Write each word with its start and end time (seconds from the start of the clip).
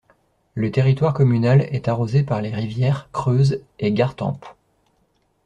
Le 0.55 0.71
territoire 0.71 1.13
communal 1.13 1.61
est 1.71 1.87
arrosé 1.87 2.23
par 2.23 2.41
les 2.41 2.51
rivières 2.51 3.07
Creuse 3.11 3.61
et 3.77 3.91
Gartempe. 3.91 4.47